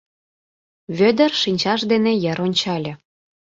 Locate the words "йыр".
2.23-2.37